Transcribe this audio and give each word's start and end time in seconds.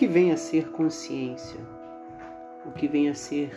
que 0.00 0.06
vem 0.06 0.32
a 0.32 0.36
ser 0.38 0.70
consciência? 0.70 1.60
O 2.64 2.72
que 2.72 2.88
vem 2.88 3.10
a 3.10 3.14
ser 3.14 3.50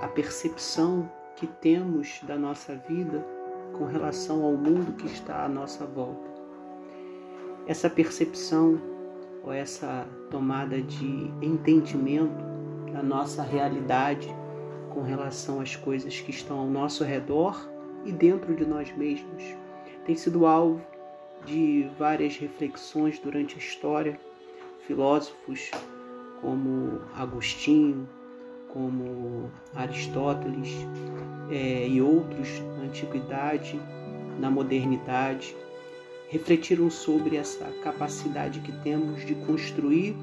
a 0.00 0.06
percepção 0.06 1.10
que 1.34 1.44
temos 1.44 2.20
da 2.22 2.38
nossa 2.38 2.76
vida 2.88 3.26
com 3.76 3.84
relação 3.84 4.44
ao 4.44 4.52
mundo 4.52 4.92
que 4.92 5.06
está 5.06 5.44
à 5.44 5.48
nossa 5.48 5.84
volta? 5.84 6.30
Essa 7.66 7.90
percepção 7.90 8.80
ou 9.42 9.52
essa 9.52 10.06
tomada 10.30 10.80
de 10.80 11.32
entendimento 11.42 12.44
da 12.92 13.02
nossa 13.02 13.42
realidade 13.42 14.28
com 14.90 15.02
relação 15.02 15.60
às 15.60 15.74
coisas 15.74 16.20
que 16.20 16.30
estão 16.30 16.60
ao 16.60 16.66
nosso 16.68 17.02
redor 17.02 17.68
e 18.04 18.12
dentro 18.12 18.54
de 18.54 18.64
nós 18.64 18.96
mesmos 18.96 19.42
tem 20.06 20.14
sido 20.14 20.46
alvo 20.46 20.80
de 21.44 21.90
várias 21.98 22.36
reflexões 22.36 23.18
durante 23.18 23.56
a 23.56 23.58
história. 23.58 24.29
Filósofos 24.90 25.70
como 26.42 26.98
Agostinho, 27.14 28.08
como 28.72 29.48
Aristóteles 29.72 30.68
é, 31.48 31.86
e 31.86 32.02
outros 32.02 32.58
na 32.76 32.86
antiguidade, 32.86 33.80
na 34.40 34.50
modernidade, 34.50 35.56
refletiram 36.28 36.90
sobre 36.90 37.36
essa 37.36 37.66
capacidade 37.84 38.58
que 38.58 38.72
temos 38.82 39.24
de 39.24 39.36
construir 39.46 40.16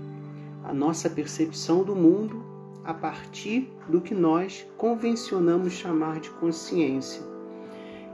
a 0.66 0.74
nossa 0.74 1.10
percepção 1.10 1.86
do 1.86 1.96
mundo 1.96 2.44
a 2.84 2.94
partir 2.94 3.72
do 3.88 4.02
que 4.02 4.14
nós 4.14 4.68
convencionamos 4.76 5.72
chamar 5.72 6.20
de 6.20 6.30
consciência. 6.32 7.22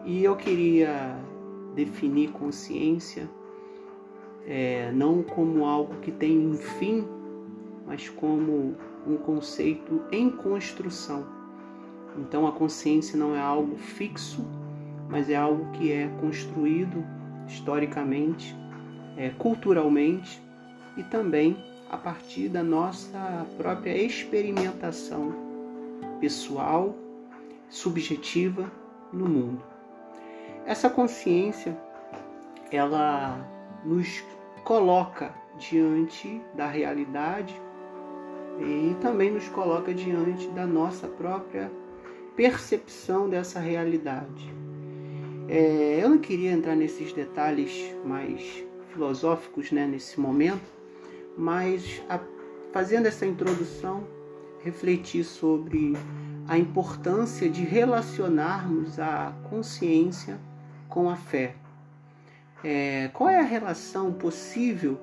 E 0.05 0.23
eu 0.23 0.35
queria 0.35 1.17
definir 1.73 2.29
consciência 2.29 3.27
é, 4.45 4.91
não 4.91 5.23
como 5.23 5.65
algo 5.65 5.95
que 6.01 6.11
tem 6.11 6.47
um 6.47 6.55
fim, 6.55 7.07
mas 7.85 8.09
como 8.09 8.75
um 9.07 9.17
conceito 9.17 10.01
em 10.11 10.29
construção. 10.29 11.25
Então 12.17 12.47
a 12.47 12.51
consciência 12.51 13.17
não 13.17 13.35
é 13.35 13.39
algo 13.39 13.75
fixo, 13.77 14.45
mas 15.09 15.29
é 15.29 15.35
algo 15.35 15.71
que 15.71 15.91
é 15.91 16.09
construído 16.19 17.03
historicamente, 17.47 18.55
é, 19.17 19.29
culturalmente 19.29 20.41
e 20.97 21.03
também 21.03 21.57
a 21.89 21.97
partir 21.97 22.49
da 22.49 22.63
nossa 22.63 23.45
própria 23.57 23.95
experimentação 23.95 25.33
pessoal, 26.19 26.95
subjetiva 27.69 28.71
no 29.11 29.27
mundo. 29.27 29.63
Essa 30.65 30.89
consciência, 30.89 31.77
ela 32.71 33.37
nos 33.85 34.23
coloca 34.63 35.33
diante 35.57 36.41
da 36.55 36.67
realidade 36.67 37.59
e 38.59 38.95
também 39.01 39.31
nos 39.31 39.47
coloca 39.49 39.93
diante 39.93 40.47
da 40.49 40.65
nossa 40.65 41.07
própria 41.07 41.71
percepção 42.35 43.29
dessa 43.29 43.59
realidade. 43.59 44.53
É, 45.47 45.99
eu 46.01 46.09
não 46.09 46.17
queria 46.17 46.51
entrar 46.51 46.75
nesses 46.75 47.13
detalhes 47.13 47.95
mais 48.05 48.63
filosóficos 48.91 49.71
né, 49.71 49.85
nesse 49.85 50.19
momento, 50.19 50.63
mas 51.37 52.01
a, 52.09 52.19
fazendo 52.71 53.07
essa 53.07 53.25
introdução, 53.25 54.03
refletir 54.63 55.23
sobre 55.23 55.93
a 56.47 56.57
importância 56.57 57.49
de 57.49 57.63
relacionarmos 57.63 58.99
a 58.99 59.35
consciência 59.49 60.39
com 60.87 61.09
a 61.09 61.15
fé. 61.15 61.55
É, 62.63 63.09
qual 63.13 63.29
é 63.29 63.39
a 63.39 63.43
relação 63.43 64.13
possível 64.13 64.97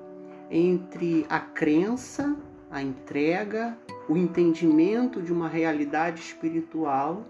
entre 0.49 1.25
a 1.29 1.39
crença, 1.39 2.35
a 2.71 2.81
entrega, 2.81 3.77
o 4.09 4.17
entendimento 4.17 5.21
de 5.21 5.31
uma 5.31 5.47
realidade 5.47 6.19
espiritual, 6.19 7.23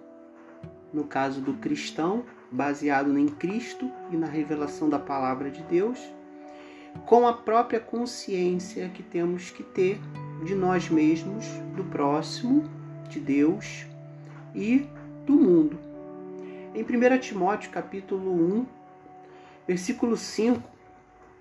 no 0.94 1.04
caso 1.04 1.42
do 1.42 1.54
cristão, 1.56 2.24
baseado 2.52 3.18
em 3.18 3.28
Cristo 3.28 3.92
e 4.10 4.16
na 4.16 4.28
revelação 4.28 4.90
da 4.90 5.00
palavra 5.00 5.52
de 5.52 5.62
Deus, 5.64 6.00
com 7.06 7.28
a 7.28 7.34
própria 7.34 7.80
consciência 7.80 8.90
que 8.90 9.04
temos 9.04 9.52
que 9.52 9.64
ter 9.64 10.00
de 10.44 10.56
nós 10.56 10.90
mesmos, 10.90 11.46
do 11.76 11.84
próximo, 11.86 12.64
de 13.10 13.20
Deus 13.20 13.86
e 14.56 14.88
do 15.26 15.34
mundo. 15.34 15.78
Em 16.74 16.84
1 16.84 17.20
Timóteo 17.20 17.70
capítulo 17.72 18.32
1, 18.32 18.81
versículo 19.72 20.18
5, 20.18 20.62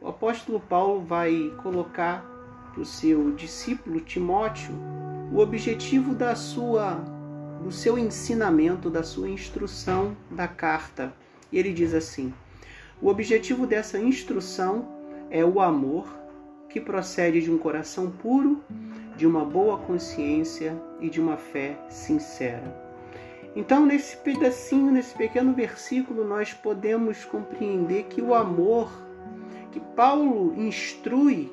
o 0.00 0.06
apóstolo 0.06 0.60
Paulo 0.60 1.00
vai 1.00 1.52
colocar 1.64 2.24
para 2.72 2.80
o 2.80 2.84
seu 2.84 3.32
discípulo 3.32 4.00
Timóteo 4.00 4.72
o 5.32 5.38
objetivo 5.41 6.14
da 6.14 6.36
sua 6.36 6.94
do 7.60 7.72
seu 7.72 7.98
ensinamento, 7.98 8.88
da 8.88 9.02
sua 9.02 9.28
instrução 9.28 10.16
da 10.30 10.46
carta. 10.46 11.12
E 11.50 11.58
ele 11.58 11.72
diz 11.72 11.92
assim: 11.92 12.32
O 13.02 13.08
objetivo 13.08 13.66
dessa 13.66 13.98
instrução 13.98 14.88
é 15.28 15.44
o 15.44 15.60
amor 15.60 16.06
que 16.68 16.80
procede 16.80 17.42
de 17.42 17.50
um 17.50 17.58
coração 17.58 18.12
puro, 18.12 18.62
de 19.16 19.26
uma 19.26 19.44
boa 19.44 19.76
consciência 19.76 20.80
e 21.00 21.10
de 21.10 21.20
uma 21.20 21.36
fé 21.36 21.76
sincera. 21.88 22.90
Então, 23.55 23.84
nesse 23.84 24.16
pedacinho, 24.16 24.93
nesse 24.93 25.15
pequeno 25.15 25.53
versículo, 25.53 26.25
nós 26.25 26.55
podemos 26.55 27.25
compreender 27.25 28.05
que 28.05 28.22
o 28.22 28.33
amor 28.33 28.91
que 29.72 29.81
Paulo 29.81 30.55
instrui, 30.56 31.53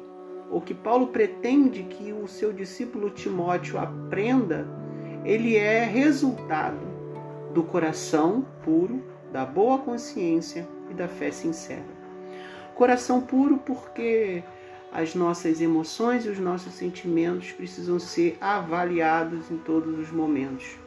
ou 0.50 0.62
que 0.62 0.74
Paulo 0.74 1.08
pretende 1.08 1.84
que 1.84 2.14
o 2.14 2.28
seu 2.28 2.54
discípulo 2.54 3.10
Timóteo 3.10 3.80
aprenda, 3.80 4.68
ele 5.26 5.56
é 5.56 5.84
resultado 5.84 6.80
do 7.54 7.64
coração 7.64 8.46
puro, 8.64 9.04
da 9.32 9.46
boa 9.46 9.80
consciência 9.80 10.68
e 10.90 10.94
da 10.94 11.08
fé 11.08 11.32
sincera. 11.32 11.98
Coração 12.76 13.22
puro 13.22 13.58
porque 13.58 14.44
as 14.94 15.16
nossas 15.16 15.60
emoções 15.60 16.26
e 16.26 16.30
os 16.30 16.40
nossos 16.40 16.74
sentimentos 16.74 17.52
precisam 17.52 18.00
ser 18.00 18.38
avaliados 18.40 19.52
em 19.52 19.58
todos 19.58 20.00
os 20.00 20.12
momentos 20.12 20.78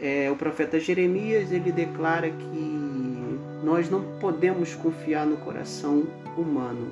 é, 0.00 0.30
o 0.30 0.36
profeta 0.36 0.80
Jeremias 0.80 1.52
ele 1.52 1.70
declara 1.70 2.30
que 2.30 2.82
nós 3.62 3.88
não 3.88 4.02
podemos 4.18 4.74
confiar 4.74 5.24
no 5.24 5.36
coração 5.36 6.04
humano, 6.36 6.90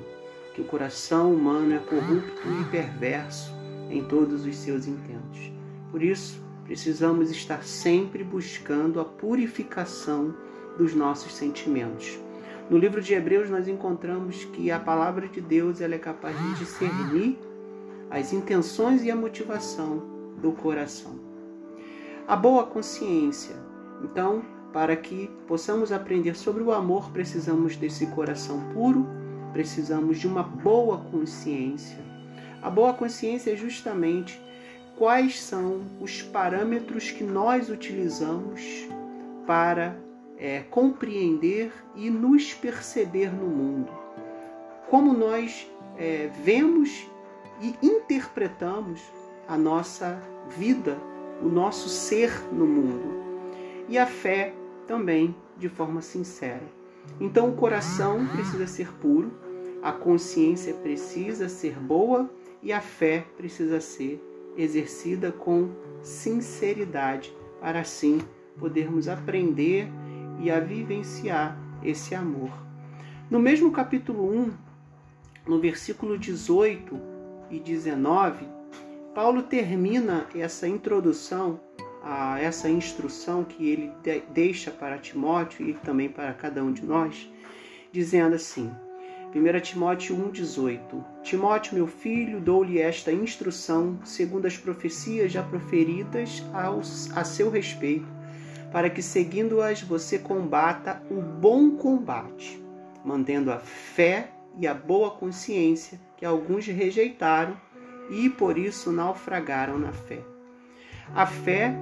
que 0.53 0.61
o 0.61 0.65
coração 0.65 1.33
humano 1.33 1.73
é 1.73 1.79
corrupto 1.79 2.41
e 2.61 2.71
perverso 2.71 3.53
em 3.89 4.03
todos 4.03 4.45
os 4.45 4.55
seus 4.55 4.87
intentos. 4.87 5.51
Por 5.91 6.01
isso, 6.01 6.41
precisamos 6.63 7.29
estar 7.29 7.63
sempre 7.63 8.23
buscando 8.23 9.01
a 9.01 9.05
purificação 9.05 10.33
dos 10.77 10.95
nossos 10.95 11.33
sentimentos. 11.33 12.17
No 12.69 12.77
livro 12.77 13.01
de 13.01 13.13
Hebreus 13.13 13.49
nós 13.49 13.67
encontramos 13.67 14.45
que 14.45 14.71
a 14.71 14.79
palavra 14.79 15.27
de 15.27 15.41
Deus 15.41 15.81
ela 15.81 15.95
é 15.95 15.99
capaz 15.99 16.37
de 16.37 16.59
discernir 16.59 17.37
as 18.09 18.31
intenções 18.31 19.03
e 19.03 19.11
a 19.11 19.15
motivação 19.15 20.01
do 20.41 20.53
coração 20.53 21.30
a 22.27 22.35
boa 22.35 22.65
consciência. 22.65 23.55
Então, 24.03 24.43
para 24.73 24.95
que 24.95 25.29
possamos 25.47 25.91
aprender 25.91 26.35
sobre 26.35 26.63
o 26.63 26.71
amor, 26.71 27.11
precisamos 27.11 27.75
desse 27.75 28.07
coração 28.07 28.59
puro, 28.73 29.05
precisamos 29.51 30.19
de 30.19 30.27
uma 30.27 30.43
boa 30.43 30.97
consciência. 31.11 31.99
A 32.61 32.69
boa 32.69 32.93
consciência 32.93 33.51
é 33.51 33.55
justamente 33.55 34.41
quais 34.97 35.41
são 35.41 35.81
os 35.99 36.21
parâmetros 36.21 37.11
que 37.11 37.23
nós 37.23 37.69
utilizamos 37.69 38.87
para 39.45 39.95
é, 40.37 40.61
compreender 40.69 41.71
e 41.95 42.09
nos 42.09 42.53
perceber 42.53 43.33
no 43.33 43.47
mundo. 43.47 43.91
Como 44.89 45.13
nós 45.13 45.67
é, 45.97 46.29
vemos 46.43 47.05
e 47.61 47.75
interpretamos 47.85 49.01
a 49.47 49.57
nossa 49.57 50.21
vida 50.49 50.97
o 51.41 51.49
nosso 51.49 51.89
ser 51.89 52.31
no 52.51 52.65
mundo. 52.65 53.21
E 53.89 53.97
a 53.97 54.05
fé 54.05 54.53
também 54.87 55.35
de 55.57 55.69
forma 55.69 56.01
sincera. 56.01 56.63
Então 57.19 57.49
o 57.49 57.55
coração 57.55 58.25
precisa 58.27 58.67
ser 58.67 58.91
puro, 58.93 59.31
a 59.81 59.91
consciência 59.91 60.73
precisa 60.73 61.49
ser 61.49 61.79
boa 61.79 62.29
e 62.61 62.71
a 62.71 62.79
fé 62.79 63.25
precisa 63.35 63.81
ser 63.81 64.21
exercida 64.55 65.31
com 65.31 65.69
sinceridade, 66.01 67.33
para 67.59 67.79
assim 67.79 68.19
podermos 68.57 69.07
aprender 69.07 69.87
e 70.39 70.49
a 70.49 70.59
vivenciar 70.59 71.57
esse 71.83 72.13
amor. 72.13 72.51
No 73.29 73.39
mesmo 73.39 73.71
capítulo 73.71 74.29
1, 74.29 74.51
no 75.47 75.59
versículo 75.59 76.17
18 76.17 76.99
e 77.49 77.59
19, 77.59 78.47
Paulo 79.13 79.43
termina 79.43 80.25
essa 80.33 80.65
introdução 80.65 81.59
a 82.01 82.39
essa 82.39 82.69
instrução 82.69 83.43
que 83.43 83.69
ele 83.69 83.91
deixa 84.33 84.71
para 84.71 84.97
Timóteo 84.97 85.67
e 85.67 85.73
também 85.73 86.07
para 86.07 86.33
cada 86.33 86.63
um 86.63 86.71
de 86.71 86.85
nós, 86.85 87.29
dizendo 87.91 88.35
assim: 88.35 88.71
1 89.35 89.59
Timóteo 89.59 90.15
1,18 90.15 90.79
Timóteo, 91.23 91.75
meu 91.75 91.87
filho, 91.87 92.39
dou-lhe 92.39 92.79
esta 92.79 93.11
instrução, 93.11 93.99
segundo 94.05 94.45
as 94.45 94.57
profecias 94.57 95.29
já 95.29 95.43
proferidas 95.43 96.41
aos, 96.53 97.11
a 97.15 97.25
seu 97.25 97.49
respeito, 97.49 98.07
para 98.71 98.89
que, 98.89 99.01
seguindo-as, 99.01 99.81
você 99.81 100.19
combata 100.19 101.03
o 101.11 101.21
bom 101.21 101.71
combate, 101.71 102.63
mantendo 103.03 103.51
a 103.51 103.59
fé 103.59 104.31
e 104.57 104.65
a 104.65 104.73
boa 104.73 105.11
consciência 105.11 105.99
que 106.15 106.25
alguns 106.25 106.65
rejeitaram 106.65 107.57
e 108.11 108.29
por 108.29 108.57
isso 108.57 108.91
naufragaram 108.91 109.79
na 109.79 109.91
fé. 109.91 110.19
A 111.15 111.25
fé 111.25 111.73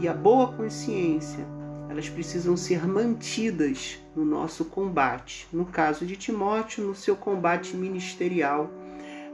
e 0.00 0.06
a 0.06 0.12
boa 0.12 0.52
consciência 0.52 1.46
elas 1.88 2.08
precisam 2.08 2.56
ser 2.56 2.86
mantidas 2.86 3.98
no 4.14 4.24
nosso 4.24 4.66
combate. 4.66 5.48
No 5.50 5.64
caso 5.64 6.04
de 6.04 6.16
Timóteo, 6.16 6.86
no 6.86 6.94
seu 6.94 7.16
combate 7.16 7.74
ministerial, 7.74 8.70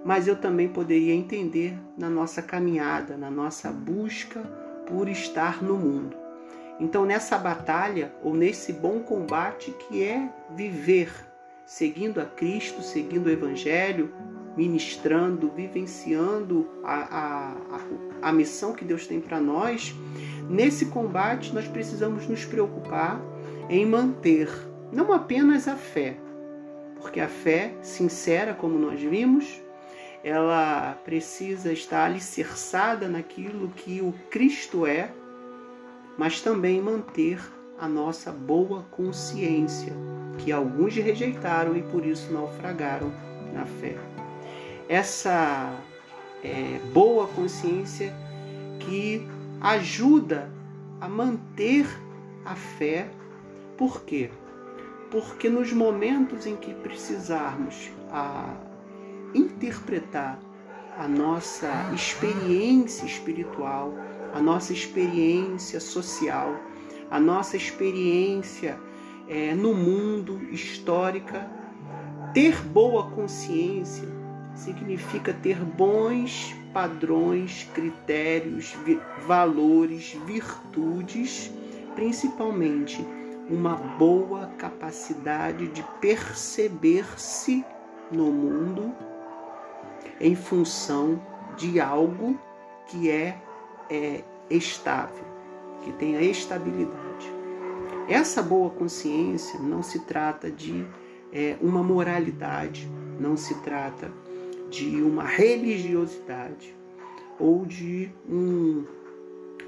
mas 0.04 0.28
eu 0.28 0.36
também 0.36 0.68
poderia 0.68 1.14
entender 1.14 1.76
na 1.98 2.08
nossa 2.08 2.40
caminhada, 2.40 3.16
na 3.16 3.30
nossa 3.30 3.72
busca 3.72 4.40
por 4.86 5.08
estar 5.08 5.62
no 5.62 5.76
mundo. 5.76 6.16
Então, 6.78 7.04
nessa 7.04 7.38
batalha 7.38 8.14
ou 8.22 8.34
nesse 8.34 8.72
bom 8.72 9.00
combate 9.00 9.72
que 9.72 10.02
é 10.02 10.28
viver 10.54 11.10
seguindo 11.64 12.20
a 12.20 12.24
Cristo, 12.24 12.82
seguindo 12.82 13.26
o 13.26 13.30
Evangelho, 13.30 14.12
ministrando, 14.56 15.50
vivenciando 15.50 16.66
a, 16.82 17.54
a, 18.22 18.28
a, 18.28 18.32
missão 18.32 18.72
que 18.72 18.84
Deus 18.84 19.06
tem 19.06 19.20
para 19.20 19.40
nós, 19.40 19.94
nesse 20.48 20.86
combate 20.86 21.52
nós 21.52 21.66
precisamos 21.66 22.26
nos 22.28 22.44
preocupar 22.44 23.20
em 23.68 23.84
manter 23.84 24.48
não 24.92 25.12
apenas 25.12 25.66
a 25.66 25.74
fé, 25.74 26.16
porque 27.00 27.20
a 27.20 27.28
fé 27.28 27.74
sincera, 27.82 28.54
como 28.54 28.78
nós 28.78 29.00
vimos, 29.00 29.60
ela 30.22 30.96
precisa 31.04 31.72
estar 31.72 32.04
alicerçada 32.04 33.08
naquilo 33.08 33.68
que 33.70 34.00
o 34.00 34.14
Cristo 34.30 34.86
é, 34.86 35.10
mas 36.16 36.40
também 36.40 36.80
manter 36.80 37.40
a 37.78 37.88
nossa 37.88 38.30
boa 38.30 38.84
consciência, 38.92 39.92
que 40.38 40.52
alguns 40.52 40.94
rejeitaram 40.94 41.76
e 41.76 41.82
por 41.82 42.06
isso 42.06 42.32
naufragaram 42.32 43.12
na 43.52 43.66
fé 43.66 44.13
essa 44.88 45.78
é, 46.42 46.78
boa 46.92 47.26
consciência 47.28 48.12
que 48.80 49.26
ajuda 49.60 50.50
a 51.00 51.08
manter 51.08 51.86
a 52.44 52.54
fé. 52.54 53.08
Por 53.76 54.02
quê? 54.02 54.30
Porque 55.10 55.48
nos 55.48 55.72
momentos 55.72 56.46
em 56.46 56.56
que 56.56 56.74
precisarmos 56.74 57.90
a 58.10 58.54
interpretar 59.34 60.38
a 60.98 61.08
nossa 61.08 61.70
experiência 61.92 63.04
espiritual, 63.04 63.92
a 64.32 64.40
nossa 64.40 64.72
experiência 64.72 65.80
social, 65.80 66.56
a 67.10 67.18
nossa 67.18 67.56
experiência 67.56 68.78
é, 69.28 69.54
no 69.54 69.74
mundo 69.74 70.40
histórica, 70.52 71.48
ter 72.32 72.56
boa 72.62 73.10
consciência 73.10 74.13
significa 74.54 75.32
ter 75.32 75.58
bons 75.58 76.54
padrões, 76.72 77.68
critérios, 77.72 78.76
valores, 79.26 80.16
virtudes, 80.24 81.52
principalmente 81.94 83.06
uma 83.48 83.74
boa 83.74 84.46
capacidade 84.58 85.68
de 85.68 85.82
perceber-se 86.00 87.64
no 88.10 88.32
mundo 88.32 88.92
em 90.20 90.34
função 90.34 91.20
de 91.56 91.80
algo 91.80 92.38
que 92.86 93.10
é, 93.10 93.38
é 93.90 94.22
estável, 94.48 95.24
que 95.82 95.92
tenha 95.92 96.20
estabilidade. 96.20 97.32
Essa 98.08 98.42
boa 98.42 98.70
consciência 98.70 99.58
não 99.60 99.82
se 99.82 100.00
trata 100.00 100.50
de 100.50 100.86
é, 101.32 101.56
uma 101.60 101.82
moralidade, 101.82 102.88
não 103.18 103.36
se 103.36 103.54
trata 103.62 104.10
de 104.74 105.02
uma 105.02 105.24
religiosidade 105.24 106.74
ou 107.38 107.64
de 107.64 108.10
um, 108.28 108.84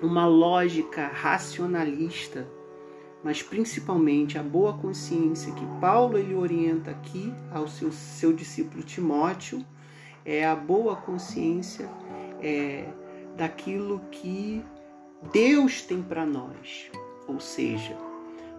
uma 0.02 0.26
lógica 0.26 1.06
racionalista, 1.06 2.46
mas 3.22 3.42
principalmente 3.42 4.38
a 4.38 4.42
boa 4.42 4.76
consciência 4.76 5.52
que 5.52 5.66
Paulo 5.80 6.18
ele 6.18 6.34
orienta 6.34 6.90
aqui 6.90 7.32
ao 7.52 7.68
seu, 7.68 7.92
seu 7.92 8.32
discípulo 8.32 8.82
Timóteo 8.82 9.64
é 10.24 10.44
a 10.44 10.56
boa 10.56 10.96
consciência 10.96 11.88
é, 12.42 12.88
daquilo 13.36 14.00
que 14.10 14.62
Deus 15.32 15.82
tem 15.82 16.02
para 16.02 16.26
nós, 16.26 16.90
ou 17.28 17.38
seja, 17.38 17.96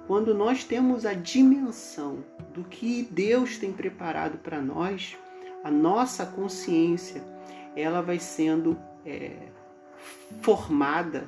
quando 0.08 0.34
nós 0.34 0.64
temos 0.64 1.06
a 1.06 1.14
dimensão 1.14 2.24
do 2.54 2.64
que 2.64 3.08
Deus 3.12 3.58
tem 3.58 3.74
preparado 3.74 4.38
para 4.38 4.62
nós, 4.62 5.18
a 5.64 5.72
nossa 5.72 6.26
consciência 6.26 7.24
ela 7.76 8.02
vai 8.02 8.20
sendo 8.20 8.78
é, 9.06 9.34
formada, 10.42 11.28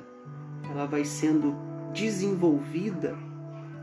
ela 0.70 0.86
vai 0.86 1.04
sendo 1.04 1.54
desenvolvida, 1.92 3.16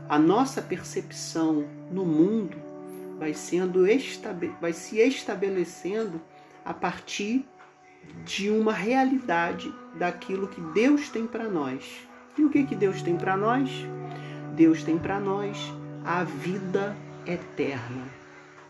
a 0.08 0.18
nossa 0.18 0.62
percepção 0.62 1.64
no 1.90 2.04
mundo 2.04 2.56
vai 3.18 3.34
sendo 3.34 3.86
vai 4.60 4.72
se 4.72 4.98
estabelecendo 4.98 6.20
a 6.64 6.72
partir 6.72 7.44
de 8.24 8.48
uma 8.48 8.72
realidade 8.72 9.72
daquilo 9.98 10.48
que 10.48 10.60
Deus 10.72 11.08
tem 11.08 11.26
para 11.26 11.48
nós. 11.48 12.06
E 12.38 12.44
o 12.44 12.50
que 12.50 12.64
que 12.64 12.76
Deus 12.76 13.02
tem 13.02 13.16
para 13.16 13.36
nós? 13.36 13.68
Deus 14.54 14.82
tem 14.82 14.98
para 14.98 15.18
nós 15.18 15.58
a 16.04 16.22
vida 16.22 16.96
eterna 17.26 18.18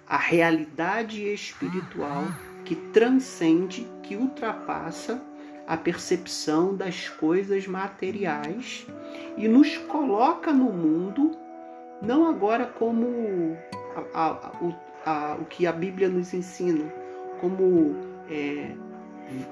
a 0.08 0.16
realidade 0.16 1.22
espiritual 1.32 2.24
que 2.64 2.74
transcende, 2.74 3.86
que 4.02 4.16
ultrapassa 4.16 5.22
a 5.66 5.76
percepção 5.76 6.74
das 6.74 7.08
coisas 7.08 7.66
materiais 7.66 8.86
e 9.36 9.46
nos 9.46 9.76
coloca 9.76 10.50
no 10.52 10.72
mundo, 10.72 11.32
não 12.00 12.26
agora 12.26 12.64
como 12.64 13.56
a, 14.14 14.24
a, 14.24 14.52
a, 15.04 15.34
o 15.36 15.44
que 15.44 15.66
a 15.66 15.72
Bíblia 15.72 16.08
nos 16.08 16.32
ensina, 16.32 16.90
como 17.40 17.94
é, 18.30 18.72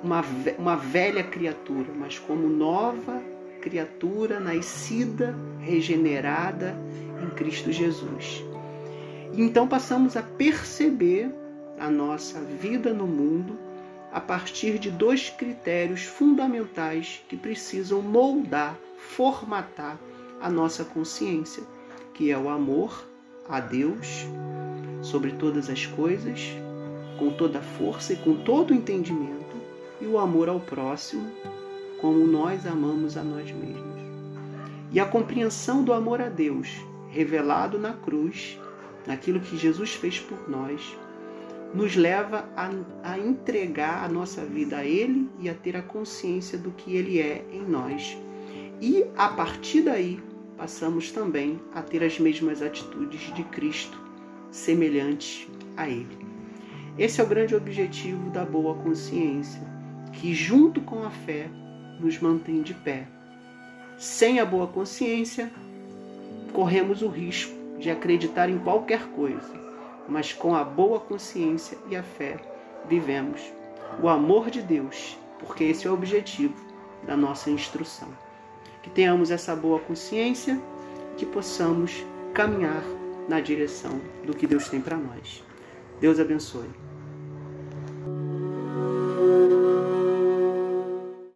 uma, 0.03 0.25
uma 0.59 0.77
velha 0.77 1.23
criatura, 1.23 1.93
mas 1.95 2.19
como 2.19 2.49
nova 2.49 3.23
criatura 3.61 4.41
nascida, 4.41 5.35
regenerada 5.61 6.75
em 7.23 7.29
Cristo 7.35 7.71
Jesus. 7.71 8.43
Então 9.35 9.67
passamos 9.67 10.17
a 10.17 10.23
perceber 10.23 11.31
a 11.79 11.91
nossa 11.91 12.41
vida 12.41 12.93
no 12.93 13.07
mundo 13.07 13.59
a 14.13 14.21
partir 14.21 14.79
de 14.79 14.91
dois 14.91 15.29
critérios 15.29 16.05
fundamentais 16.05 17.23
que 17.29 17.37
precisam 17.37 18.01
moldar, 18.01 18.79
formatar 18.97 19.99
a 20.41 20.49
nossa 20.49 20.85
consciência, 20.85 21.63
que 22.15 22.31
é 22.31 22.39
o 22.39 22.49
amor 22.49 23.07
a 23.49 23.61
Deus 23.61 24.27
sobre 25.03 25.33
todas 25.33 25.69
as 25.69 25.87
coisas, 25.87 26.41
com 27.19 27.31
toda 27.31 27.59
a 27.59 27.63
força 27.63 28.13
e 28.13 28.17
com 28.17 28.37
todo 28.37 28.71
o 28.71 28.75
entendimento, 28.75 29.57
e 30.01 30.07
o 30.07 30.19
amor 30.19 30.49
ao 30.49 30.61
próximo, 30.61 31.31
como 32.01 32.27
nós 32.27 32.67
amamos 32.67 33.17
a 33.17 33.23
nós 33.23 33.51
mesmos. 33.51 34.01
E 34.93 35.01
a 35.01 35.05
compreensão 35.05 35.83
do 35.83 35.93
amor 35.93 36.21
a 36.21 36.29
Deus, 36.29 36.69
revelado 37.11 37.79
na 37.79 37.93
cruz, 37.93 38.59
naquilo 39.07 39.41
que 39.41 39.57
Jesus 39.57 39.95
fez 39.95 40.19
por 40.19 40.49
nós, 40.49 40.97
nos 41.75 41.97
leva 41.97 42.49
a, 42.57 42.71
a, 43.03 43.19
entregar 43.19 44.05
a 44.05 44.09
nossa 44.09 44.45
vida 44.45 44.79
a 44.79 44.85
Ele 44.85 45.29
e 45.39 45.49
a 45.49 45.55
ter 45.55 45.77
a 45.77 45.83
consciência 45.83 46.57
do 46.57 46.71
que 46.71 46.97
Ele 46.97 47.21
é 47.21 47.45
em 47.53 47.63
nós. 47.63 48.17
E 48.81 49.05
a 49.17 49.29
partir 49.29 49.83
daí, 49.83 50.21
passamos 50.57 51.11
também 51.13 51.61
a 51.75 51.83
ter 51.83 52.03
as 52.03 52.19
mesmas 52.19 52.63
atitudes 52.63 53.35
de 53.35 53.45
Cristo, 53.45 53.99
semelhantes 54.51 55.47
a 55.77 55.89
Ele. 55.89 56.19
Esse 56.99 57.21
é 57.21 57.25
o 57.25 57.27
grande 57.27 57.55
objetivo 57.55 58.31
da 58.31 58.45
boa 58.45 58.75
consciência, 58.75 59.61
que 60.13 60.35
junto 60.35 60.81
com 60.81 61.05
a 61.05 61.11
fé 61.11 61.49
nos 62.01 62.19
mantém 62.19 62.63
de 62.63 62.73
pé. 62.73 63.07
Sem 63.99 64.41
a 64.41 64.45
boa 64.47 64.67
consciência, 64.67 65.51
corremos 66.53 67.03
o 67.03 67.09
risco 67.09 67.56
de 67.79 67.91
acreditar 67.91 68.49
em 68.49 68.59
qualquer 68.59 69.07
coisa, 69.11 69.53
mas 70.09 70.33
com 70.33 70.55
a 70.55 70.65
boa 70.65 71.01
consciência 71.01 71.77
e 71.89 71.97
a 71.97 72.03
fé 72.03 72.37
vivemos 72.89 73.41
o 74.03 74.09
amor 74.09 74.51
de 74.51 74.63
Deus, 74.63 75.19
porque 75.39 75.65
esse 75.65 75.87
é 75.87 75.91
o 75.91 75.95
objetivo 75.95 76.55
da 77.07 77.17
nossa 77.17 77.51
instrução. 77.51 78.09
Que 78.83 78.91
tenhamos 78.91 79.31
essa 79.31 79.55
boa 79.55 79.79
consciência, 79.81 80.61
que 81.17 81.27
possamos 81.27 82.05
caminhar 82.33 82.83
na 83.29 83.41
direção 83.41 84.01
do 84.25 84.35
que 84.35 84.47
Deus 84.47 84.69
tem 84.69 84.81
para 84.81 84.97
nós. 84.97 85.43
Deus 86.01 86.21
abençoe. 86.21 86.86